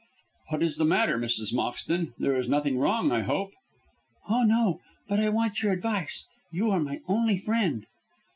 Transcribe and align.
"What 0.49 0.63
is 0.63 0.77
the 0.77 0.83
matter, 0.85 1.19
Mrs. 1.19 1.53
Moxton? 1.53 2.15
There 2.17 2.35
is 2.35 2.49
nothing 2.49 2.79
wrong, 2.79 3.11
I 3.11 3.21
hope." 3.21 3.51
"Oh, 4.27 4.41
no! 4.41 4.79
but 5.07 5.19
I 5.19 5.29
want 5.29 5.61
your 5.61 5.73
advice. 5.73 6.27
You 6.51 6.71
are 6.71 6.79
my 6.79 7.01
only 7.07 7.37
friend." 7.37 7.85